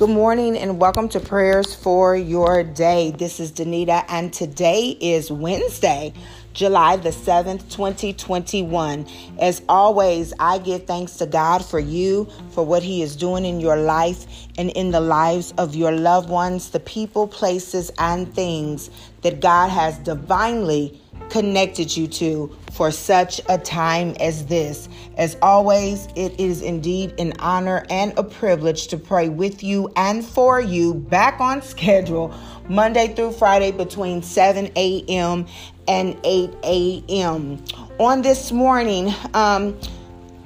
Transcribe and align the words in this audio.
Good 0.00 0.08
morning 0.08 0.56
and 0.56 0.80
welcome 0.80 1.10
to 1.10 1.20
Prayers 1.20 1.74
for 1.74 2.16
Your 2.16 2.62
Day. 2.62 3.10
This 3.10 3.38
is 3.38 3.52
Danita, 3.52 4.02
and 4.08 4.32
today 4.32 4.96
is 4.98 5.30
Wednesday, 5.30 6.14
July 6.54 6.96
the 6.96 7.10
7th, 7.10 7.70
2021. 7.70 9.06
As 9.38 9.60
always, 9.68 10.32
I 10.38 10.56
give 10.56 10.86
thanks 10.86 11.18
to 11.18 11.26
God 11.26 11.62
for 11.62 11.78
you, 11.78 12.26
for 12.52 12.64
what 12.64 12.82
He 12.82 13.02
is 13.02 13.14
doing 13.14 13.44
in 13.44 13.60
your 13.60 13.76
life 13.76 14.24
and 14.56 14.70
in 14.70 14.90
the 14.90 15.02
lives 15.02 15.52
of 15.58 15.74
your 15.74 15.92
loved 15.92 16.30
ones, 16.30 16.70
the 16.70 16.80
people, 16.80 17.28
places, 17.28 17.90
and 17.98 18.34
things 18.34 18.88
that 19.20 19.40
God 19.40 19.68
has 19.68 19.98
divinely 19.98 20.98
connected 21.30 21.96
you 21.96 22.06
to 22.08 22.54
for 22.72 22.90
such 22.90 23.40
a 23.48 23.56
time 23.56 24.14
as 24.20 24.46
this. 24.46 24.88
As 25.16 25.36
always, 25.42 26.08
it 26.16 26.38
is 26.38 26.62
indeed 26.62 27.14
an 27.18 27.32
honor 27.38 27.84
and 27.90 28.12
a 28.18 28.22
privilege 28.22 28.88
to 28.88 28.96
pray 28.96 29.28
with 29.28 29.62
you 29.62 29.92
and 29.96 30.24
for 30.24 30.60
you 30.60 30.94
back 30.94 31.40
on 31.40 31.62
schedule 31.70 32.34
Monday 32.68 33.14
through 33.14 33.32
Friday 33.32 33.72
between 33.72 34.22
7 34.22 34.70
a.m. 34.76 35.46
and 35.88 36.16
8 36.24 36.50
a.m. 36.64 37.64
On 37.98 38.22
this 38.22 38.52
morning, 38.52 39.12
um, 39.34 39.78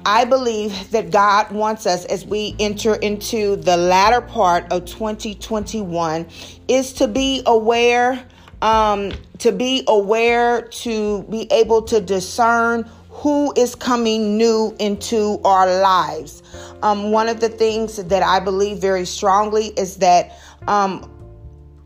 I 0.07 0.23
believe 0.25 0.91
that 0.91 1.09
God 1.09 1.51
wants 1.51 1.87
us 1.87 2.05
as 2.05 2.25
we 2.25 2.55
enter 2.59 2.93
into 2.95 3.55
the 3.55 3.75
latter 3.75 4.21
part 4.21 4.71
of 4.71 4.85
2021 4.85 6.27
is 6.67 6.93
to 6.93 7.07
be 7.07 7.41
aware 7.47 8.23
um, 8.65 9.11
to 9.37 9.51
be 9.51 9.83
aware, 9.87 10.63
to 10.63 11.21
be 11.29 11.47
able 11.51 11.83
to 11.83 12.01
discern 12.01 12.89
who 13.09 13.53
is 13.55 13.75
coming 13.75 14.37
new 14.37 14.75
into 14.79 15.39
our 15.45 15.81
lives. 15.81 16.41
Um, 16.81 17.11
one 17.11 17.29
of 17.29 17.39
the 17.39 17.47
things 17.47 18.03
that 18.03 18.23
I 18.23 18.39
believe 18.39 18.79
very 18.79 19.05
strongly 19.05 19.67
is 19.77 19.97
that 19.97 20.35
um, 20.67 21.11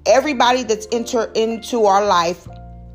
everybody 0.06 0.64
that's 0.64 0.88
enter 0.94 1.30
into 1.36 1.84
our 1.84 2.06
life 2.06 2.48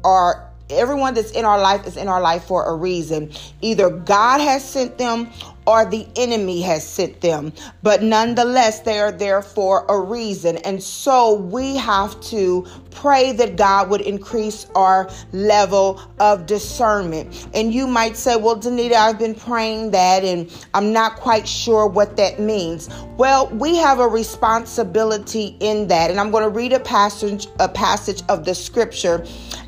are 0.03 0.51
everyone 0.71 1.13
that's 1.13 1.33
in 1.33 1.45
our 1.45 1.61
life 1.61 1.87
is 1.87 1.99
in 1.99 2.09
our 2.09 2.23
life 2.23 2.45
for 2.45 2.65
a 2.65 2.75
reason. 2.75 3.31
Either 3.61 3.91
God 3.91 4.41
has 4.41 4.67
sent 4.67 4.97
them 4.97 5.31
or 5.67 5.85
the 5.85 6.07
enemy 6.17 6.61
has 6.63 6.87
sent 6.87 7.21
them. 7.21 7.53
But 7.83 8.03
nonetheless, 8.03 8.81
they 8.81 8.99
are 8.99 9.13
there 9.13 9.43
for 9.43 9.85
a 9.89 9.99
reason. 10.01 10.59
And 10.59 10.83
so 10.83 11.35
we 11.35 11.77
have 11.77 12.21
to 12.23 12.67
pray 12.91 13.33
that 13.33 13.57
God 13.57 13.91
would 13.91 14.01
increase 14.01 14.67
our 14.75 15.11
level 15.33 16.01
of 16.21 16.47
discernment. 16.47 17.49
And 17.55 17.73
you 17.75 17.87
might 17.87 18.17
say, 18.17 18.37
Well, 18.37 18.57
Danita, 18.57 18.95
I've 18.95 19.19
been 19.19 19.35
praying 19.35 19.91
that 19.93 20.25
and 20.25 20.51
I'm 20.75 20.93
not 20.93 21.17
quite 21.17 21.47
sure 21.49 21.87
what 21.87 22.17
that 22.17 22.39
means. 22.39 22.89
Well, 23.17 23.49
we 23.49 23.77
have 23.77 24.01
a 24.01 24.07
responsibility 24.09 25.57
in 25.61 25.89
that. 25.89 26.11
And 26.11 26.21
I'm 26.21 26.31
going 26.31 26.45
to 26.45 26.51
read 26.51 26.73
a 26.73 26.81
passage, 26.81 27.47
a 27.59 27.69
passage 27.69 28.23
of 28.29 28.45
the 28.45 28.55
scripture 28.55 29.25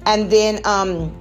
and 0.06 0.30
then 0.30 0.60
um 0.64 1.12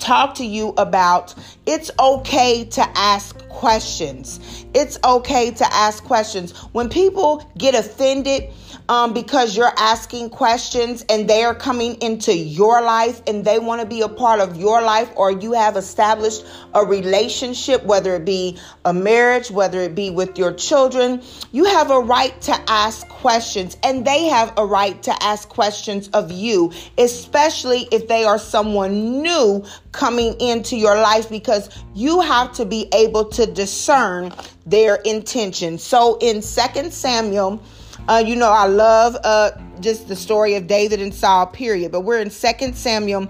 talk 0.00 0.34
to 0.36 0.44
you 0.44 0.70
about 0.76 1.34
it's 1.66 1.90
okay 2.00 2.64
to 2.64 2.82
ask 2.96 3.38
questions. 3.48 4.64
It's 4.74 4.98
okay 5.04 5.50
to 5.50 5.72
ask 5.72 6.02
questions. 6.04 6.56
When 6.72 6.88
people 6.88 7.48
get 7.56 7.74
offended 7.74 8.50
um, 8.90 9.14
because 9.14 9.56
you're 9.56 9.72
asking 9.78 10.28
questions 10.28 11.04
and 11.08 11.30
they 11.30 11.44
are 11.44 11.54
coming 11.54 11.94
into 12.02 12.36
your 12.36 12.82
life 12.82 13.22
and 13.28 13.44
they 13.44 13.60
want 13.60 13.80
to 13.80 13.86
be 13.86 14.00
a 14.00 14.08
part 14.08 14.40
of 14.40 14.56
your 14.56 14.82
life, 14.82 15.08
or 15.14 15.30
you 15.30 15.52
have 15.52 15.76
established 15.76 16.44
a 16.74 16.84
relationship, 16.84 17.84
whether 17.84 18.16
it 18.16 18.24
be 18.24 18.58
a 18.84 18.92
marriage, 18.92 19.48
whether 19.48 19.78
it 19.78 19.94
be 19.94 20.10
with 20.10 20.36
your 20.36 20.52
children, 20.52 21.22
you 21.52 21.64
have 21.66 21.92
a 21.92 22.00
right 22.00 22.38
to 22.40 22.52
ask 22.66 23.08
questions 23.08 23.76
and 23.84 24.04
they 24.04 24.24
have 24.24 24.52
a 24.56 24.66
right 24.66 25.00
to 25.04 25.22
ask 25.22 25.48
questions 25.48 26.08
of 26.08 26.32
you, 26.32 26.72
especially 26.98 27.86
if 27.92 28.08
they 28.08 28.24
are 28.24 28.40
someone 28.40 29.22
new 29.22 29.64
coming 29.92 30.34
into 30.40 30.76
your 30.76 30.96
life 30.96 31.30
because 31.30 31.70
you 31.94 32.20
have 32.20 32.52
to 32.52 32.64
be 32.64 32.88
able 32.92 33.24
to 33.24 33.46
discern 33.46 34.32
their 34.66 34.96
intention. 35.04 35.78
So 35.78 36.18
in 36.20 36.42
Second 36.42 36.92
Samuel, 36.92 37.62
uh, 38.10 38.18
you 38.18 38.34
know, 38.34 38.50
I 38.50 38.66
love 38.66 39.16
uh, 39.22 39.52
just 39.78 40.08
the 40.08 40.16
story 40.16 40.56
of 40.56 40.66
David 40.66 41.00
and 41.00 41.14
Saul, 41.14 41.46
period. 41.46 41.92
But 41.92 42.00
we're 42.00 42.20
in 42.20 42.28
Second 42.28 42.76
Samuel 42.76 43.28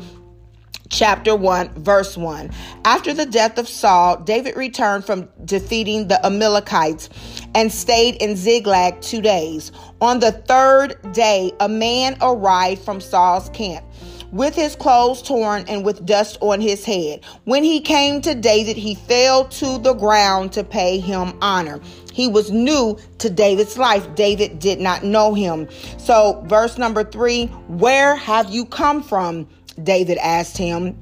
chapter 0.88 1.36
1, 1.36 1.84
verse 1.84 2.16
1. 2.16 2.50
After 2.86 3.12
the 3.12 3.26
death 3.26 3.58
of 3.58 3.68
Saul, 3.68 4.16
David 4.22 4.56
returned 4.56 5.04
from 5.04 5.28
defeating 5.44 6.08
the 6.08 6.24
Amalekites 6.24 7.10
and 7.54 7.70
stayed 7.70 8.16
in 8.22 8.36
Ziklag 8.36 9.02
two 9.02 9.20
days. 9.20 9.70
On 10.00 10.18
the 10.18 10.32
third 10.32 10.96
day, 11.12 11.52
a 11.60 11.68
man 11.68 12.16
arrived 12.22 12.80
from 12.82 13.02
Saul's 13.02 13.50
camp 13.50 13.84
with 14.32 14.54
his 14.54 14.76
clothes 14.76 15.22
torn 15.22 15.64
and 15.68 15.84
with 15.84 16.06
dust 16.06 16.38
on 16.40 16.60
his 16.60 16.84
head. 16.84 17.24
When 17.44 17.64
he 17.64 17.80
came 17.80 18.20
to 18.22 18.34
David, 18.34 18.76
he 18.76 18.94
fell 18.94 19.46
to 19.48 19.78
the 19.78 19.94
ground 19.94 20.52
to 20.52 20.64
pay 20.64 20.98
him 20.98 21.36
honor. 21.40 21.80
He 22.12 22.28
was 22.28 22.50
new 22.50 22.98
to 23.18 23.30
David's 23.30 23.78
life. 23.78 24.14
David 24.14 24.58
did 24.58 24.80
not 24.80 25.04
know 25.04 25.34
him. 25.34 25.68
So, 25.98 26.42
verse 26.46 26.78
number 26.78 27.04
three, 27.04 27.46
where 27.68 28.16
have 28.16 28.50
you 28.50 28.64
come 28.66 29.02
from? 29.02 29.48
David 29.82 30.18
asked 30.18 30.56
him. 30.56 31.00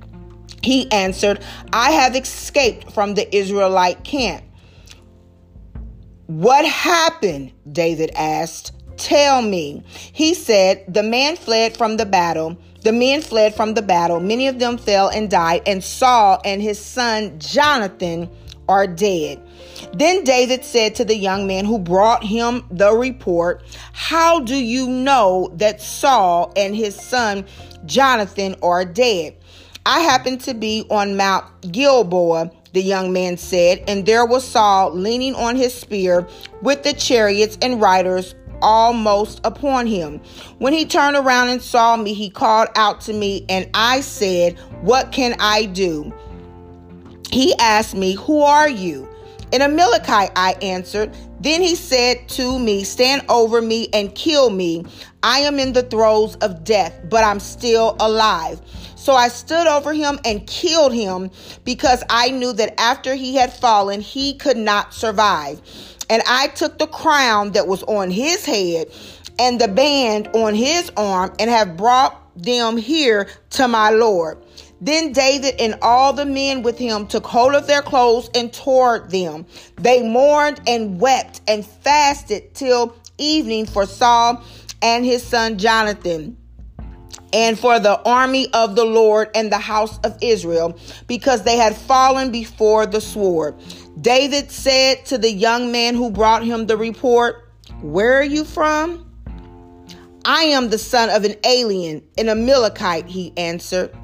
He 0.62 0.91
answered, 0.91 1.42
I 1.72 1.92
have 1.92 2.16
escaped 2.16 2.92
from 2.92 3.14
the 3.14 3.34
Israelite 3.34 4.04
camp. 4.04 4.44
What 6.26 6.66
happened? 6.66 7.52
David 7.70 8.10
asked. 8.14 8.72
Tell 8.98 9.41
me. 9.41 9.84
He 10.12 10.34
said, 10.34 10.84
The 10.92 11.04
man 11.04 11.36
fled 11.36 11.76
from 11.76 11.97
the 11.97 12.04
battle. 12.04 12.58
The 12.82 12.92
men 12.92 13.22
fled 13.22 13.54
from 13.54 13.74
the 13.74 13.82
battle. 13.82 14.20
Many 14.20 14.48
of 14.48 14.58
them 14.58 14.76
fell 14.76 15.08
and 15.08 15.30
died, 15.30 15.62
and 15.66 15.82
Saul 15.82 16.41
and 16.44 16.60
his 16.60 16.78
son 16.78 17.38
Jonathan 17.38 18.28
are 18.68 18.86
dead. 18.86 19.42
Then 19.94 20.24
David 20.24 20.64
said 20.64 20.94
to 20.96 21.04
the 21.04 21.16
young 21.16 21.46
man 21.46 21.64
who 21.64 21.78
brought 21.78 22.22
him 22.22 22.64
the 22.70 22.92
report, 22.92 23.62
How 23.92 24.40
do 24.40 24.56
you 24.56 24.88
know 24.88 25.50
that 25.54 25.80
Saul 25.80 26.52
and 26.56 26.76
his 26.76 26.94
son 26.94 27.46
Jonathan 27.86 28.56
are 28.62 28.84
dead? 28.84 29.36
I 29.86 30.00
happened 30.00 30.42
to 30.42 30.54
be 30.54 30.84
on 30.90 31.16
Mount 31.16 31.46
Gilboa, 31.72 32.50
the 32.74 32.82
young 32.82 33.12
man 33.12 33.38
said, 33.38 33.82
and 33.88 34.04
there 34.04 34.26
was 34.26 34.46
Saul 34.46 34.92
leaning 34.92 35.34
on 35.34 35.56
his 35.56 35.72
spear 35.72 36.28
with 36.60 36.82
the 36.82 36.92
chariots 36.92 37.56
and 37.62 37.80
riders 37.80 38.34
almost 38.60 39.40
upon 39.44 39.86
him. 39.86 40.20
When 40.58 40.72
he 40.72 40.84
turned 40.84 41.16
around 41.16 41.48
and 41.48 41.62
saw 41.62 41.96
me, 41.96 42.12
he 42.12 42.28
called 42.28 42.68
out 42.74 43.00
to 43.02 43.12
me, 43.12 43.46
and 43.48 43.68
I 43.74 44.00
said, 44.00 44.58
What 44.82 45.12
can 45.12 45.36
I 45.38 45.64
do? 45.64 46.12
He 47.30 47.54
asked 47.58 47.94
me, 47.94 48.14
Who 48.14 48.42
are 48.42 48.68
you? 48.68 49.08
In 49.52 49.62
Amalekite, 49.62 50.32
I 50.36 50.52
answered. 50.60 51.14
Then 51.40 51.62
he 51.62 51.74
said 51.74 52.28
to 52.30 52.58
me, 52.58 52.84
Stand 52.84 53.22
over 53.28 53.62
me 53.62 53.88
and 53.92 54.14
kill 54.14 54.50
me. 54.50 54.84
I 55.22 55.40
am 55.40 55.58
in 55.58 55.72
the 55.72 55.82
throes 55.82 56.36
of 56.36 56.64
death, 56.64 56.98
but 57.08 57.24
I'm 57.24 57.40
still 57.40 57.96
alive. 58.00 58.60
So 58.96 59.14
I 59.14 59.28
stood 59.28 59.66
over 59.66 59.94
him 59.94 60.18
and 60.24 60.46
killed 60.46 60.92
him 60.92 61.30
because 61.64 62.02
I 62.10 62.30
knew 62.30 62.52
that 62.54 62.78
after 62.78 63.14
he 63.14 63.36
had 63.36 63.52
fallen, 63.52 64.00
he 64.00 64.34
could 64.34 64.56
not 64.56 64.92
survive. 64.92 65.60
And 66.10 66.22
I 66.26 66.48
took 66.48 66.78
the 66.78 66.86
crown 66.86 67.52
that 67.52 67.66
was 67.66 67.82
on 67.84 68.10
his 68.10 68.44
head 68.44 68.88
and 69.38 69.60
the 69.60 69.68
band 69.68 70.28
on 70.34 70.54
his 70.54 70.90
arm 70.96 71.32
and 71.38 71.48
have 71.48 71.76
brought 71.76 72.20
them 72.36 72.76
here 72.76 73.28
to 73.50 73.68
my 73.68 73.90
Lord. 73.90 74.38
Then 74.81 75.12
David 75.12 75.56
and 75.59 75.77
all 75.83 76.12
the 76.12 76.25
men 76.25 76.62
with 76.62 76.78
him 76.78 77.06
took 77.06 77.27
hold 77.27 77.55
of 77.55 77.66
their 77.66 77.83
clothes 77.83 78.31
and 78.34 78.53
tore 78.53 79.00
them. 79.00 79.47
They 79.77 80.09
mourned 80.09 80.61
and 80.66 81.01
wept 81.01 81.41
and 81.48 81.66
fasted 81.66 82.54
till 82.54 82.95
evening 83.19 83.66
for 83.66 83.86
Saul 83.86 84.42
and 84.80 85.04
his 85.04 85.22
son 85.22 85.59
Jonathan 85.59 86.36
and 87.33 87.59
for 87.59 87.78
the 87.78 88.01
army 88.03 88.48
of 88.54 88.77
the 88.77 88.84
Lord 88.84 89.30
and 89.34 89.53
the 89.53 89.59
house 89.59 89.98
of 89.98 90.16
Israel, 90.22 90.78
because 91.07 91.42
they 91.42 91.57
had 91.57 91.77
fallen 91.77 92.31
before 92.31 92.86
the 92.86 93.01
sword. 93.01 93.54
David 94.01 94.51
said 94.51 95.04
to 95.07 95.19
the 95.19 95.31
young 95.31 95.71
man 95.72 95.95
who 95.95 96.10
brought 96.10 96.45
him 96.45 96.66
the 96.66 96.77
report, 96.77 97.48
Where 97.83 98.19
are 98.19 98.24
you 98.24 98.45
from? 98.45 99.04
I 100.24 100.45
am 100.45 100.71
the 100.71 100.78
son 100.78 101.10
of 101.10 101.24
an 101.24 101.34
alien, 101.45 102.03
an 102.16 102.28
Amalekite, 102.28 103.07
he 103.07 103.33
answered. 103.36 103.95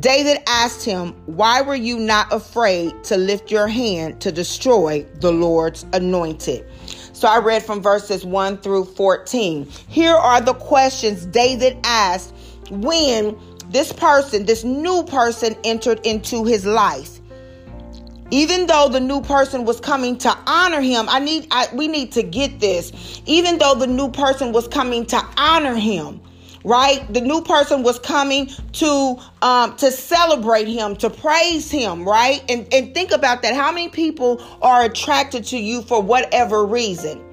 David 0.00 0.38
asked 0.46 0.84
him, 0.84 1.12
Why 1.26 1.60
were 1.60 1.74
you 1.74 1.98
not 1.98 2.32
afraid 2.32 3.04
to 3.04 3.16
lift 3.16 3.50
your 3.50 3.68
hand 3.68 4.20
to 4.22 4.32
destroy 4.32 5.06
the 5.20 5.30
Lord's 5.32 5.84
anointed? 5.92 6.66
So 7.12 7.28
I 7.28 7.38
read 7.38 7.62
from 7.62 7.82
verses 7.82 8.24
1 8.24 8.58
through 8.58 8.86
14. 8.86 9.68
Here 9.88 10.14
are 10.14 10.40
the 10.40 10.54
questions 10.54 11.26
David 11.26 11.76
asked 11.84 12.34
when 12.70 13.38
this 13.68 13.92
person, 13.92 14.46
this 14.46 14.64
new 14.64 15.04
person, 15.04 15.56
entered 15.64 16.04
into 16.06 16.44
his 16.44 16.64
life. 16.64 17.20
even 18.32 18.66
though 18.66 18.88
the 18.88 18.98
new 18.98 19.20
person 19.20 19.66
was 19.66 19.78
coming 19.78 20.16
to 20.16 20.34
honor 20.46 20.80
him 20.80 21.06
i 21.08 21.18
need 21.18 21.46
I, 21.50 21.68
we 21.74 21.86
need 21.86 22.12
to 22.12 22.22
get 22.22 22.60
this 22.60 23.20
even 23.26 23.58
though 23.58 23.74
the 23.74 23.86
new 23.86 24.10
person 24.10 24.52
was 24.52 24.66
coming 24.66 25.04
to 25.06 25.22
honor 25.36 25.74
him 25.74 26.20
right? 26.64 27.10
The 27.12 27.20
new 27.20 27.42
person 27.42 27.82
was 27.82 27.98
coming 27.98 28.48
to 28.72 29.18
um 29.42 29.76
to 29.76 29.90
celebrate 29.90 30.68
him 30.68 30.96
to 30.96 31.10
praise 31.10 31.70
him 31.70 32.08
right? 32.08 32.44
And 32.48 32.72
and 32.72 32.94
think 32.94 33.12
about 33.12 33.42
that. 33.42 33.54
How 33.54 33.72
many 33.72 33.88
people 33.88 34.42
are 34.62 34.84
attracted 34.84 35.44
to 35.46 35.58
you 35.58 35.82
for 35.82 36.02
whatever 36.02 36.64
reason 36.64 37.24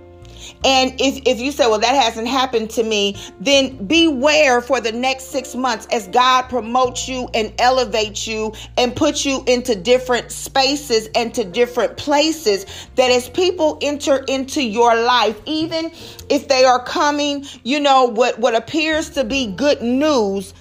and 0.63 0.99
if, 0.99 1.21
if 1.25 1.39
you 1.39 1.51
say, 1.51 1.67
well, 1.67 1.79
that 1.79 1.95
hasn't 1.95 2.27
happened 2.27 2.69
to 2.71 2.83
me, 2.83 3.15
then 3.39 3.85
beware 3.85 4.61
for 4.61 4.81
the 4.81 4.91
next 4.91 5.25
six 5.25 5.55
months 5.55 5.87
as 5.91 6.07
God 6.07 6.43
promotes 6.43 7.07
you 7.07 7.29
and 7.33 7.53
elevates 7.59 8.27
you 8.27 8.53
and 8.77 8.95
puts 8.95 9.25
you 9.25 9.43
into 9.47 9.75
different 9.75 10.31
spaces 10.31 11.09
and 11.15 11.33
to 11.35 11.43
different 11.43 11.97
places. 11.97 12.65
That 12.95 13.11
as 13.11 13.29
people 13.29 13.77
enter 13.81 14.23
into 14.27 14.61
your 14.61 14.95
life, 14.95 15.39
even 15.45 15.91
if 16.29 16.47
they 16.47 16.65
are 16.65 16.83
coming, 16.83 17.45
you 17.63 17.79
know, 17.79 18.05
what, 18.05 18.39
what 18.39 18.55
appears 18.55 19.11
to 19.11 19.23
be 19.23 19.47
good 19.47 19.81
news, 19.81 20.53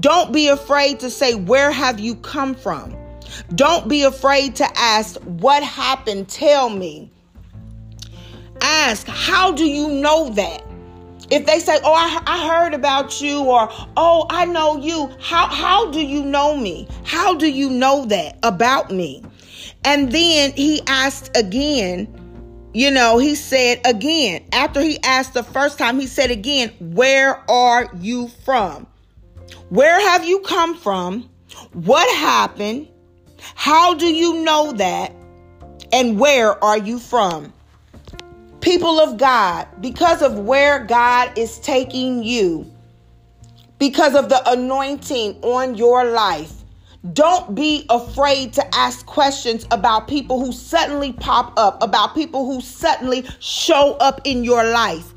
don't 0.00 0.32
be 0.32 0.48
afraid 0.48 1.00
to 1.00 1.10
say, 1.10 1.34
Where 1.34 1.70
have 1.70 1.98
you 1.98 2.14
come 2.16 2.54
from? 2.54 2.96
Don't 3.54 3.88
be 3.88 4.02
afraid 4.02 4.56
to 4.56 4.66
ask, 4.78 5.20
What 5.22 5.62
happened? 5.62 6.28
Tell 6.28 6.70
me 6.70 7.10
ask, 8.60 9.06
how 9.06 9.52
do 9.52 9.64
you 9.64 9.88
know 9.88 10.30
that? 10.30 10.64
If 11.30 11.44
they 11.44 11.58
say, 11.58 11.78
"Oh, 11.84 11.92
I, 11.92 12.22
I 12.26 12.48
heard 12.48 12.72
about 12.72 13.20
you," 13.20 13.42
or 13.42 13.68
"Oh, 13.96 14.26
I 14.30 14.46
know 14.46 14.78
you," 14.78 15.10
how 15.20 15.46
how 15.46 15.90
do 15.90 16.00
you 16.00 16.24
know 16.24 16.56
me? 16.56 16.88
How 17.04 17.34
do 17.34 17.50
you 17.50 17.68
know 17.68 18.06
that 18.06 18.38
about 18.42 18.90
me? 18.90 19.22
And 19.84 20.10
then 20.10 20.52
he 20.52 20.80
asked 20.86 21.36
again. 21.36 22.14
You 22.74 22.90
know, 22.90 23.18
he 23.18 23.34
said 23.34 23.80
again 23.86 24.44
after 24.52 24.80
he 24.80 25.02
asked 25.02 25.34
the 25.34 25.42
first 25.42 25.78
time. 25.78 25.98
He 25.98 26.06
said 26.06 26.30
again, 26.30 26.70
"Where 26.80 27.42
are 27.50 27.90
you 27.98 28.28
from? 28.44 28.86
Where 29.70 30.00
have 30.10 30.24
you 30.24 30.40
come 30.40 30.76
from? 30.76 31.28
What 31.72 32.08
happened? 32.16 32.88
How 33.54 33.94
do 33.94 34.06
you 34.06 34.44
know 34.44 34.72
that? 34.72 35.12
And 35.92 36.18
where 36.18 36.62
are 36.62 36.78
you 36.78 36.98
from?" 36.98 37.52
People 38.68 39.00
of 39.00 39.16
God, 39.16 39.66
because 39.80 40.20
of 40.20 40.40
where 40.40 40.84
God 40.84 41.38
is 41.38 41.58
taking 41.60 42.22
you, 42.22 42.70
because 43.78 44.14
of 44.14 44.28
the 44.28 44.42
anointing 44.46 45.38
on 45.40 45.74
your 45.74 46.04
life, 46.04 46.52
don't 47.14 47.54
be 47.54 47.86
afraid 47.88 48.52
to 48.52 48.74
ask 48.74 49.06
questions 49.06 49.64
about 49.70 50.06
people 50.06 50.44
who 50.44 50.52
suddenly 50.52 51.14
pop 51.14 51.54
up, 51.56 51.82
about 51.82 52.14
people 52.14 52.44
who 52.44 52.60
suddenly 52.60 53.26
show 53.40 53.94
up 54.00 54.20
in 54.24 54.44
your 54.44 54.62
life. 54.64 55.14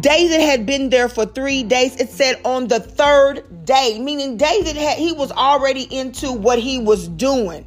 David 0.00 0.42
had 0.42 0.66
been 0.66 0.90
there 0.90 1.08
for 1.08 1.24
three 1.24 1.62
days. 1.62 1.96
It 1.96 2.10
said 2.10 2.42
on 2.44 2.68
the 2.68 2.80
third 2.80 3.64
day, 3.64 3.98
meaning 3.98 4.36
David 4.36 4.76
had, 4.76 4.98
he 4.98 5.12
was 5.12 5.32
already 5.32 5.84
into 5.84 6.30
what 6.30 6.58
he 6.58 6.78
was 6.78 7.08
doing. 7.08 7.64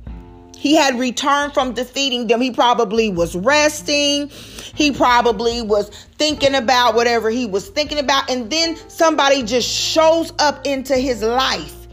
He 0.60 0.76
had 0.76 1.00
returned 1.00 1.54
from 1.54 1.74
defeating 1.74 2.28
them. 2.28 2.42
He 2.42 2.52
probably 2.52 3.10
was 3.10 3.34
resting. 3.34 4.28
He 4.76 4.92
probably 4.92 5.62
was 5.62 5.90
thinking 6.18 6.54
about 6.54 6.96
whatever 6.96 7.30
he 7.30 7.46
was 7.46 7.70
thinking 7.70 7.98
about. 7.98 8.30
And 8.30 8.50
then 8.50 8.76
somebody 8.90 9.44
just 9.44 9.70
shows 9.70 10.34
up 10.38 10.66
into 10.66 10.98
his 10.98 11.24
life, 11.24 11.88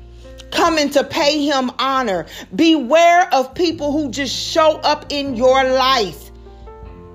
coming 0.50 0.90
to 0.90 1.04
pay 1.04 1.44
him 1.44 1.70
honor. 1.78 2.26
Beware 2.56 3.32
of 3.32 3.54
people 3.54 3.92
who 3.92 4.10
just 4.10 4.34
show 4.34 4.78
up 4.78 5.06
in 5.10 5.36
your 5.36 5.62
life. 5.62 6.32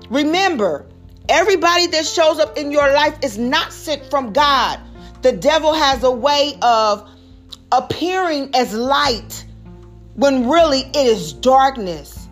Remember, 0.08 0.86
everybody 1.28 1.86
that 1.88 2.06
shows 2.06 2.38
up 2.38 2.56
in 2.56 2.70
your 2.70 2.90
life 2.94 3.18
is 3.22 3.36
not 3.36 3.74
sent 3.74 4.08
from 4.08 4.32
God. 4.32 4.80
The 5.20 5.32
devil 5.32 5.74
has 5.74 6.02
a 6.02 6.10
way 6.10 6.56
of 6.62 7.06
appearing 7.70 8.54
as 8.54 8.72
light 8.72 9.44
when 10.14 10.48
really 10.48 10.80
it 10.80 10.96
is 10.96 11.32
darkness. 11.32 12.28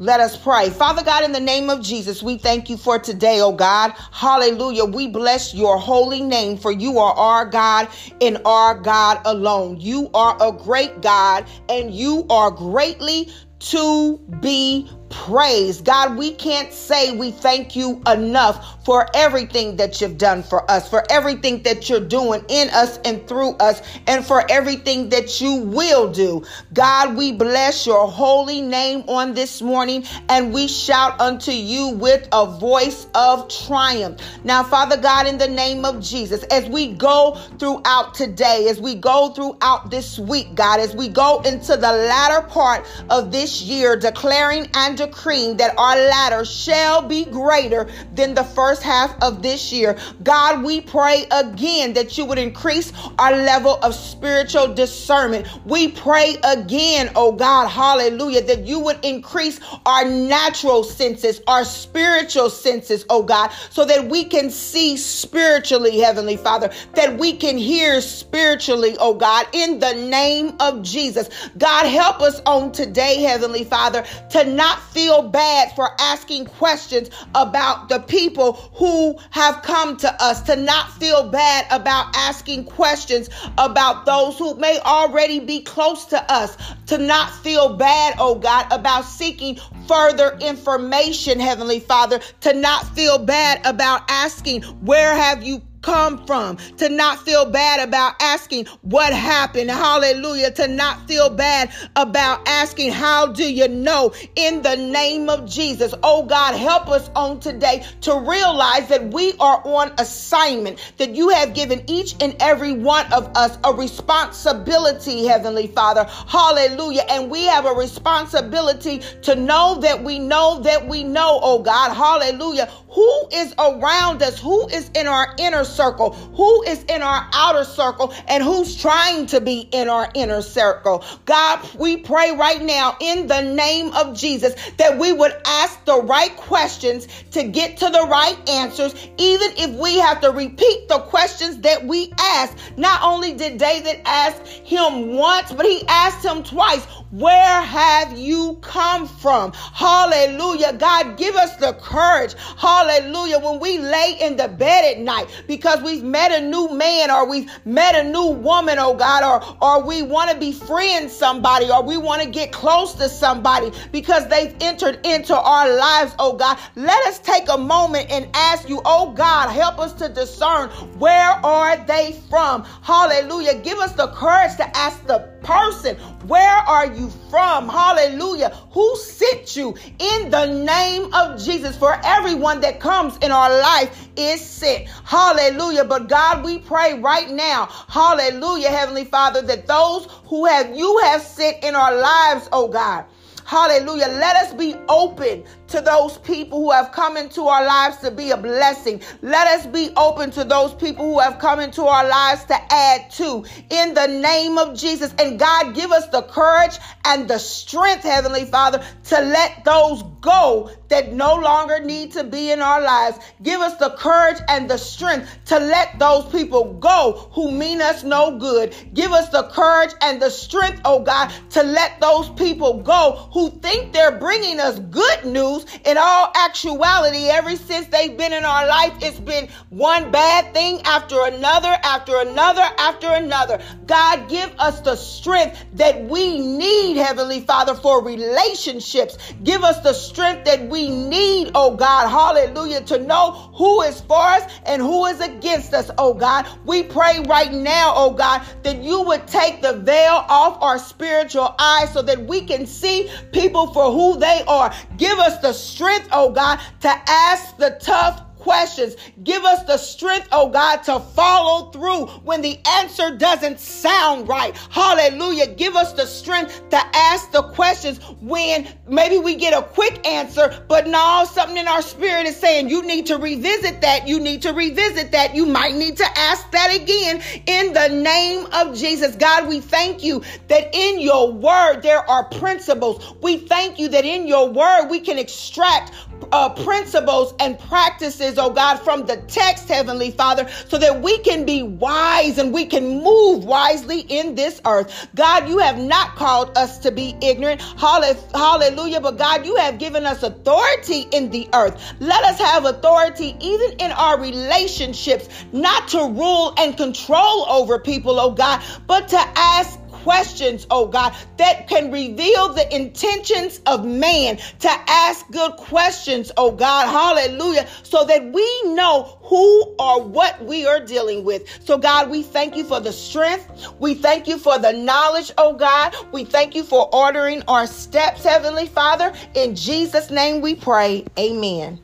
Let 0.00 0.20
us 0.20 0.36
pray. 0.36 0.70
Father 0.70 1.02
God, 1.02 1.24
in 1.24 1.32
the 1.32 1.40
name 1.40 1.70
of 1.70 1.82
Jesus, 1.82 2.22
we 2.22 2.38
thank 2.38 2.70
you 2.70 2.76
for 2.76 3.00
today, 3.00 3.40
oh 3.40 3.50
God. 3.50 3.92
Hallelujah. 4.12 4.84
We 4.84 5.08
bless 5.08 5.54
your 5.54 5.76
holy 5.76 6.22
name, 6.22 6.56
for 6.56 6.70
you 6.70 7.00
are 7.00 7.12
our 7.14 7.44
God 7.44 7.88
and 8.20 8.40
our 8.44 8.76
God 8.78 9.20
alone. 9.24 9.80
You 9.80 10.08
are 10.14 10.36
a 10.40 10.52
great 10.52 11.02
God, 11.02 11.46
and 11.68 11.92
you 11.92 12.26
are 12.30 12.52
greatly 12.52 13.28
to 13.58 14.18
be 14.40 14.88
praise. 15.10 15.80
God, 15.80 16.16
we 16.16 16.34
can't 16.34 16.72
say 16.72 17.16
we 17.16 17.30
thank 17.30 17.76
you 17.76 18.02
enough 18.06 18.84
for 18.84 19.06
everything 19.14 19.76
that 19.76 20.00
you've 20.00 20.18
done 20.18 20.42
for 20.42 20.68
us, 20.70 20.88
for 20.88 21.04
everything 21.10 21.62
that 21.62 21.88
you're 21.88 22.00
doing 22.00 22.44
in 22.48 22.68
us 22.70 22.98
and 23.04 23.26
through 23.28 23.52
us, 23.54 23.82
and 24.06 24.24
for 24.24 24.44
everything 24.50 25.08
that 25.10 25.40
you 25.40 25.56
will 25.56 26.10
do. 26.10 26.44
God, 26.72 27.16
we 27.16 27.32
bless 27.32 27.86
your 27.86 28.08
holy 28.08 28.60
name 28.60 29.04
on 29.08 29.34
this 29.34 29.62
morning 29.62 30.04
and 30.28 30.52
we 30.52 30.68
shout 30.68 31.20
unto 31.20 31.52
you 31.52 31.88
with 31.90 32.28
a 32.32 32.46
voice 32.46 33.06
of 33.14 33.48
triumph. 33.48 34.20
Now, 34.44 34.62
Father 34.62 34.96
God, 34.96 35.26
in 35.26 35.38
the 35.38 35.48
name 35.48 35.84
of 35.84 36.00
Jesus, 36.00 36.42
as 36.44 36.68
we 36.68 36.92
go 36.92 37.38
throughout 37.58 38.14
today, 38.14 38.66
as 38.68 38.80
we 38.80 38.94
go 38.94 39.30
throughout 39.30 39.90
this 39.90 40.18
week, 40.18 40.54
God, 40.54 40.80
as 40.80 40.94
we 40.94 41.08
go 41.08 41.40
into 41.42 41.76
the 41.76 41.92
latter 41.92 42.46
part 42.48 42.86
of 43.10 43.32
this 43.32 43.62
year, 43.62 43.96
declaring 43.96 44.68
and 44.74 44.97
decreeing 44.98 45.56
that 45.56 45.74
our 45.78 45.96
latter 45.96 46.44
shall 46.44 47.02
be 47.02 47.24
greater 47.24 47.88
than 48.14 48.34
the 48.34 48.44
first 48.44 48.82
half 48.82 49.14
of 49.22 49.42
this 49.42 49.72
year. 49.72 49.96
God, 50.22 50.62
we 50.62 50.80
pray 50.80 51.26
again 51.30 51.94
that 51.94 52.18
you 52.18 52.24
would 52.24 52.38
increase 52.38 52.92
our 53.18 53.34
level 53.34 53.78
of 53.82 53.94
spiritual 53.94 54.74
discernment. 54.74 55.46
We 55.64 55.88
pray 55.92 56.36
again, 56.44 57.10
oh 57.16 57.32
God, 57.32 57.68
hallelujah, 57.68 58.42
that 58.42 58.66
you 58.66 58.80
would 58.80 59.04
increase 59.04 59.60
our 59.86 60.04
natural 60.04 60.84
senses, 60.84 61.40
our 61.46 61.64
spiritual 61.64 62.50
senses, 62.50 63.06
oh 63.08 63.22
God, 63.22 63.50
so 63.70 63.84
that 63.84 64.08
we 64.08 64.24
can 64.24 64.50
see 64.50 64.96
spiritually, 64.96 65.98
Heavenly 65.98 66.36
Father, 66.36 66.70
that 66.94 67.16
we 67.18 67.32
can 67.32 67.56
hear 67.56 68.00
spiritually, 68.00 68.96
oh 68.98 69.14
God, 69.14 69.46
in 69.52 69.78
the 69.78 69.94
name 69.94 70.56
of 70.60 70.82
Jesus. 70.82 71.28
God, 71.56 71.86
help 71.86 72.20
us 72.20 72.40
on 72.44 72.72
today, 72.72 73.22
Heavenly 73.22 73.64
Father, 73.64 74.04
to 74.30 74.44
not 74.44 74.80
feel 74.92 75.22
bad 75.22 75.74
for 75.74 75.90
asking 75.98 76.46
questions 76.46 77.10
about 77.34 77.88
the 77.88 78.00
people 78.00 78.54
who 78.74 79.18
have 79.30 79.62
come 79.62 79.96
to 79.98 80.22
us, 80.22 80.42
to 80.42 80.56
not 80.56 80.92
feel 80.92 81.30
bad 81.30 81.66
about 81.70 82.14
asking 82.16 82.64
questions 82.64 83.28
about 83.56 84.06
those 84.06 84.38
who 84.38 84.54
may 84.54 84.78
already 84.80 85.40
be 85.40 85.60
close 85.60 86.06
to 86.06 86.32
us, 86.32 86.56
to 86.86 86.98
not 86.98 87.30
feel 87.42 87.74
bad, 87.74 88.14
oh 88.18 88.34
God, 88.34 88.66
about 88.70 89.04
seeking 89.04 89.58
further 89.86 90.36
information, 90.40 91.40
Heavenly 91.40 91.80
Father, 91.80 92.20
to 92.40 92.52
not 92.52 92.86
feel 92.94 93.18
bad 93.18 93.60
about 93.64 94.02
asking, 94.08 94.62
Where 94.62 95.14
have 95.14 95.42
you 95.42 95.62
come 95.88 96.26
from, 96.26 96.58
to 96.76 96.90
not 96.90 97.24
feel 97.24 97.50
bad 97.50 97.88
about 97.88 98.14
asking 98.20 98.66
what 98.82 99.10
happened. 99.10 99.70
Hallelujah. 99.70 100.50
To 100.50 100.68
not 100.68 101.08
feel 101.08 101.30
bad 101.30 101.72
about 101.96 102.46
asking, 102.46 102.92
How 102.92 103.28
do 103.28 103.50
you 103.50 103.68
know? 103.68 104.12
In 104.36 104.60
the 104.60 104.76
name 104.76 105.30
of 105.30 105.48
Jesus. 105.48 105.94
Oh 106.02 106.26
God, 106.26 106.54
help 106.54 106.88
us 106.88 107.08
on 107.16 107.40
today 107.40 107.86
to 108.02 108.14
realize 108.20 108.88
that 108.88 109.12
we 109.14 109.32
are 109.40 109.62
on 109.64 109.92
assignment, 109.98 110.78
that 110.98 111.14
you 111.14 111.30
have 111.30 111.54
given 111.54 111.82
each 111.86 112.14
and 112.20 112.36
every 112.40 112.74
one 112.74 113.10
of 113.10 113.34
us 113.34 113.56
a 113.64 113.72
responsibility, 113.72 115.24
Heavenly 115.26 115.68
Father. 115.68 116.04
Hallelujah. 116.04 117.04
And 117.08 117.30
we 117.30 117.44
have 117.44 117.64
a 117.64 117.72
responsibility 117.72 119.00
to 119.22 119.34
know 119.36 119.78
that 119.80 120.04
we 120.04 120.18
know 120.18 120.60
that 120.60 120.86
we 120.86 121.02
know, 121.02 121.40
oh 121.42 121.62
God. 121.62 121.94
Hallelujah. 121.94 122.66
Who 122.90 123.28
is 123.32 123.54
around 123.58 124.22
us? 124.22 124.38
Who 124.40 124.68
is 124.68 124.90
in 124.94 125.06
our 125.06 125.34
inner 125.38 125.64
circle, 125.64 125.77
who 125.78 126.62
is 126.64 126.82
in 126.84 127.02
our 127.02 127.28
outer 127.32 127.64
circle, 127.64 128.12
and 128.26 128.42
who's 128.42 128.80
trying 128.80 129.26
to 129.26 129.40
be 129.40 129.60
in 129.60 129.88
our 129.88 130.10
inner 130.14 130.42
circle. 130.42 131.04
God, 131.24 131.60
we 131.78 131.96
pray 131.96 132.32
right 132.36 132.60
now 132.60 132.96
in 133.00 133.26
the 133.26 133.42
name 133.42 133.92
of 133.92 134.16
Jesus 134.16 134.54
that 134.78 134.98
we 134.98 135.12
would 135.12 135.34
ask 135.44 135.84
the 135.84 136.02
right 136.02 136.36
questions 136.36 137.06
to 137.32 137.44
get 137.44 137.76
to 137.78 137.90
the 137.90 138.06
right 138.10 138.36
answers, 138.48 138.94
even 139.18 139.50
if 139.56 139.70
we 139.78 139.98
have 139.98 140.20
to 140.22 140.30
repeat 140.30 140.88
the 140.88 140.98
questions 140.98 141.58
that 141.58 141.84
we 141.86 142.12
asked. 142.18 142.56
Not 142.76 143.02
only 143.02 143.34
did 143.34 143.58
David 143.58 144.00
ask 144.04 144.44
him 144.44 145.14
once, 145.14 145.52
but 145.52 145.64
he 145.64 145.86
asked 145.86 146.24
him 146.24 146.42
twice. 146.42 146.86
Where 147.10 147.62
have 147.62 148.18
you 148.18 148.58
come 148.60 149.08
from? 149.08 149.52
Hallelujah. 149.54 150.74
God, 150.74 151.16
give 151.16 151.36
us 151.36 151.56
the 151.56 151.72
courage. 151.74 152.34
Hallelujah. 152.58 153.38
When 153.38 153.60
we 153.60 153.78
lay 153.78 154.18
in 154.20 154.36
the 154.36 154.48
bed 154.48 154.94
at 154.94 155.02
night 155.02 155.44
because 155.46 155.82
we've 155.82 156.02
met 156.02 156.32
a 156.32 156.46
new 156.46 156.68
man 156.74 157.10
or 157.10 157.26
we've 157.26 157.50
met 157.64 157.94
a 157.94 158.08
new 158.10 158.26
woman, 158.26 158.78
oh 158.78 158.94
God, 158.94 159.24
or, 159.24 159.56
or 159.62 159.82
we 159.82 160.02
want 160.02 160.30
to 160.30 160.38
be 160.38 160.52
friends 160.52 161.14
somebody 161.14 161.70
or 161.70 161.82
we 161.82 161.96
want 161.96 162.20
to 162.22 162.28
get 162.28 162.52
close 162.52 162.92
to 162.96 163.08
somebody 163.08 163.72
because 163.90 164.28
they've 164.28 164.54
entered 164.60 165.00
into 165.06 165.34
our 165.34 165.74
lives, 165.74 166.14
oh 166.18 166.34
God. 166.34 166.58
Let 166.76 167.06
us 167.06 167.20
take 167.20 167.48
a 167.48 167.56
moment 167.56 168.10
and 168.10 168.28
ask 168.34 168.68
you, 168.68 168.82
oh 168.84 169.12
God, 169.12 169.48
help 169.48 169.78
us 169.78 169.94
to 169.94 170.10
discern 170.10 170.68
where 170.98 171.30
are 171.44 171.82
they 171.86 172.20
from? 172.28 172.64
Hallelujah. 172.82 173.60
Give 173.60 173.78
us 173.78 173.92
the 173.92 174.08
courage 174.08 174.56
to 174.56 174.76
ask 174.76 175.06
the 175.06 175.20
person, 175.42 175.96
where 176.26 176.56
are 176.68 176.92
you 176.98 177.10
from? 177.30 177.68
Hallelujah. 177.68 178.50
Who 178.72 178.96
sent 178.96 179.56
you 179.56 179.76
in 179.98 180.30
the 180.30 180.46
name 180.64 181.12
of 181.14 181.42
Jesus? 181.42 181.76
For 181.76 182.00
everyone 182.04 182.60
that 182.60 182.80
comes 182.80 183.16
in 183.18 183.30
our 183.30 183.50
life 183.50 184.08
is 184.16 184.40
sent. 184.40 184.88
Hallelujah. 185.04 185.84
But 185.84 186.08
God, 186.08 186.44
we 186.44 186.58
pray 186.58 186.98
right 186.98 187.30
now, 187.30 187.66
hallelujah, 187.88 188.68
Heavenly 188.70 189.04
Father, 189.04 189.42
that 189.42 189.66
those 189.66 190.06
who 190.24 190.46
have 190.46 190.76
you 190.76 190.98
have 191.04 191.22
sent 191.22 191.62
in 191.62 191.74
our 191.74 191.94
lives, 191.94 192.48
oh 192.52 192.68
God, 192.68 193.04
Hallelujah. 193.48 194.08
Let 194.08 194.36
us 194.36 194.52
be 194.52 194.74
open 194.90 195.42
to 195.68 195.80
those 195.80 196.18
people 196.18 196.60
who 196.60 196.70
have 196.70 196.92
come 196.92 197.16
into 197.16 197.44
our 197.44 197.64
lives 197.64 197.96
to 197.98 198.10
be 198.10 198.30
a 198.30 198.36
blessing. 198.36 199.00
Let 199.22 199.46
us 199.46 199.64
be 199.64 199.88
open 199.96 200.30
to 200.32 200.44
those 200.44 200.74
people 200.74 201.06
who 201.06 201.18
have 201.18 201.38
come 201.38 201.58
into 201.58 201.84
our 201.84 202.06
lives 202.06 202.44
to 202.44 202.56
add 202.70 203.10
to 203.12 203.46
in 203.70 203.94
the 203.94 204.06
name 204.06 204.58
of 204.58 204.76
Jesus. 204.76 205.14
And 205.18 205.38
God, 205.38 205.74
give 205.74 205.92
us 205.92 206.08
the 206.08 206.24
courage 206.24 206.76
and 207.06 207.26
the 207.26 207.38
strength, 207.38 208.02
Heavenly 208.02 208.44
Father, 208.44 208.84
to 209.04 209.20
let 209.20 209.64
those 209.64 210.02
go 210.20 210.70
that 210.88 211.12
no 211.12 211.34
longer 211.36 211.80
need 211.80 212.12
to 212.12 212.24
be 212.24 212.50
in 212.50 212.60
our 212.60 212.80
lives. 212.80 213.18
Give 213.42 213.60
us 213.60 213.76
the 213.76 213.90
courage 213.90 214.38
and 214.48 214.68
the 214.68 214.76
strength 214.76 215.38
to 215.46 215.58
let 215.58 215.98
those 215.98 216.26
people 216.26 216.74
go 216.74 217.28
who 217.32 217.50
mean 217.50 217.80
us 217.80 218.04
no 218.04 218.38
good. 218.38 218.74
Give 218.92 219.12
us 219.12 219.28
the 219.30 219.44
courage 219.44 219.92
and 220.02 220.20
the 220.20 220.30
strength, 220.30 220.82
oh 220.84 221.02
God, 221.02 221.32
to 221.50 221.62
let 221.62 222.00
those 222.00 222.28
people 222.30 222.82
go 222.82 223.28
who 223.38 223.50
think 223.60 223.92
they're 223.92 224.18
bringing 224.18 224.58
us 224.58 224.80
good 224.80 225.24
news. 225.24 225.64
In 225.84 225.96
all 225.96 226.32
actuality, 226.34 227.28
ever 227.28 227.54
since 227.54 227.86
they've 227.86 228.16
been 228.16 228.32
in 228.32 228.44
our 228.44 228.66
life, 228.66 228.92
it's 229.00 229.20
been 229.20 229.48
one 229.70 230.10
bad 230.10 230.52
thing 230.52 230.82
after 230.82 231.24
another, 231.24 231.76
after 231.84 232.18
another, 232.18 232.66
after 232.78 233.06
another. 233.06 233.62
God, 233.86 234.28
give 234.28 234.52
us 234.58 234.80
the 234.80 234.96
strength 234.96 235.64
that 235.74 236.02
we 236.02 236.40
need, 236.40 236.96
Heavenly 236.96 237.40
Father, 237.42 237.76
for 237.76 238.02
relationships. 238.02 239.16
Give 239.44 239.62
us 239.62 239.80
the 239.84 239.92
strength 239.92 240.44
that 240.46 240.68
we 240.68 240.90
need, 240.90 241.52
oh 241.54 241.76
God, 241.76 242.08
hallelujah, 242.08 242.80
to 242.86 242.98
know 242.98 243.52
who 243.54 243.82
is 243.82 244.00
for 244.00 244.20
us 244.20 244.50
and 244.66 244.82
who 244.82 245.06
is 245.06 245.20
against 245.20 245.74
us, 245.74 245.92
oh 245.96 246.12
God. 246.12 246.44
We 246.64 246.82
pray 246.82 247.20
right 247.28 247.52
now, 247.52 247.92
oh 247.94 248.10
God, 248.10 248.42
that 248.64 248.82
you 248.82 249.02
would 249.02 249.28
take 249.28 249.62
the 249.62 249.74
veil 249.74 250.24
off 250.28 250.60
our 250.60 250.78
spiritual 250.80 251.54
eyes 251.60 251.92
so 251.92 252.02
that 252.02 252.26
we 252.26 252.40
can 252.40 252.66
see 252.66 253.08
people 253.32 253.72
for 253.72 253.90
who 253.92 254.18
they 254.18 254.42
are. 254.46 254.72
Give 254.96 255.18
us 255.18 255.38
the 255.38 255.52
strength, 255.52 256.08
oh 256.12 256.30
God, 256.32 256.60
to 256.80 256.88
ask 256.88 257.56
the 257.56 257.78
tough 257.80 258.22
questions. 258.48 258.96
Give 259.24 259.44
us 259.44 259.62
the 259.64 259.76
strength, 259.76 260.28
oh 260.32 260.48
God, 260.48 260.76
to 260.84 261.00
follow 261.00 261.70
through 261.70 262.06
when 262.24 262.40
the 262.40 262.58
answer 262.66 263.14
doesn't 263.14 263.60
sound 263.60 264.26
right. 264.26 264.56
Hallelujah. 264.70 265.48
Give 265.48 265.76
us 265.76 265.92
the 265.92 266.06
strength 266.06 266.66
to 266.70 266.78
ask 266.94 267.30
the 267.30 267.42
questions 267.42 267.98
when 268.22 268.66
maybe 268.88 269.18
we 269.18 269.34
get 269.34 269.52
a 269.52 269.60
quick 269.60 270.06
answer, 270.06 270.64
but 270.66 270.86
now 270.86 271.24
something 271.24 271.58
in 271.58 271.68
our 271.68 271.82
spirit 271.82 272.24
is 272.24 272.36
saying 272.38 272.70
you 272.70 272.80
need 272.86 273.04
to 273.08 273.18
revisit 273.18 273.82
that. 273.82 274.08
You 274.08 274.18
need 274.18 274.40
to 274.40 274.54
revisit 274.54 275.12
that. 275.12 275.34
You 275.34 275.44
might 275.44 275.74
need 275.74 275.98
to 275.98 276.06
ask 276.18 276.50
that 276.52 276.74
again 276.74 277.20
in 277.44 277.74
the 277.74 277.88
name 277.88 278.46
of 278.54 278.74
Jesus. 278.74 279.14
God, 279.14 279.46
we 279.46 279.60
thank 279.60 280.02
you 280.02 280.22
that 280.48 280.74
in 280.74 281.00
your 281.00 281.30
word 281.30 281.82
there 281.82 282.08
are 282.08 282.24
principles. 282.24 283.12
We 283.20 283.36
thank 283.36 283.78
you 283.78 283.88
that 283.88 284.06
in 284.06 284.26
your 284.26 284.48
word 284.48 284.88
we 284.88 285.00
can 285.00 285.18
extract 285.18 285.92
uh, 286.32 286.50
principles 286.64 287.34
and 287.40 287.58
practices, 287.58 288.37
oh 288.38 288.50
God, 288.50 288.76
from 288.76 289.06
the 289.06 289.16
text, 289.28 289.68
Heavenly 289.68 290.10
Father, 290.10 290.48
so 290.68 290.78
that 290.78 291.02
we 291.02 291.18
can 291.18 291.44
be 291.44 291.62
wise 291.62 292.38
and 292.38 292.52
we 292.52 292.66
can 292.66 293.02
move 293.02 293.44
wisely 293.44 294.00
in 294.00 294.34
this 294.34 294.60
earth. 294.66 295.08
God, 295.14 295.48
you 295.48 295.58
have 295.58 295.78
not 295.78 296.16
called 296.16 296.56
us 296.56 296.78
to 296.80 296.90
be 296.90 297.16
ignorant. 297.20 297.60
Hallelujah. 297.60 299.00
But 299.00 299.18
God, 299.18 299.46
you 299.46 299.56
have 299.56 299.78
given 299.78 300.04
us 300.04 300.22
authority 300.22 301.06
in 301.12 301.30
the 301.30 301.48
earth. 301.52 301.94
Let 302.00 302.24
us 302.24 302.38
have 302.38 302.64
authority 302.64 303.36
even 303.40 303.72
in 303.78 303.92
our 303.92 304.20
relationships, 304.20 305.28
not 305.52 305.88
to 305.88 305.98
rule 305.98 306.54
and 306.58 306.76
control 306.76 307.46
over 307.48 307.78
people, 307.78 308.18
oh 308.18 308.32
God, 308.32 308.62
but 308.86 309.08
to 309.08 309.18
ask 309.18 309.77
questions, 310.02 310.66
oh 310.70 310.86
God, 310.86 311.14
that 311.36 311.68
can 311.68 311.90
reveal 311.90 312.52
the 312.52 312.74
intentions 312.74 313.60
of 313.66 313.84
man, 313.84 314.38
to 314.60 314.68
ask 314.68 315.28
good 315.30 315.52
questions, 315.52 316.32
oh 316.36 316.52
God, 316.52 316.86
hallelujah, 316.86 317.66
so 317.82 318.04
that 318.04 318.32
we 318.32 318.62
know 318.74 319.18
who 319.22 319.62
or 319.78 320.02
what 320.02 320.44
we 320.44 320.66
are 320.66 320.80
dealing 320.80 321.24
with. 321.24 321.48
So, 321.64 321.78
God, 321.78 322.10
we 322.10 322.22
thank 322.22 322.56
you 322.56 322.64
for 322.64 322.80
the 322.80 322.92
strength. 322.92 323.72
We 323.78 323.94
thank 323.94 324.26
you 324.26 324.38
for 324.38 324.58
the 324.58 324.72
knowledge, 324.72 325.32
oh 325.38 325.54
God. 325.54 325.94
We 326.12 326.24
thank 326.24 326.54
you 326.54 326.62
for 326.62 326.88
ordering 326.94 327.42
our 327.48 327.66
steps, 327.66 328.24
Heavenly 328.24 328.66
Father. 328.66 329.12
In 329.34 329.54
Jesus' 329.54 330.10
name 330.10 330.40
we 330.40 330.54
pray. 330.54 331.04
Amen. 331.18 331.80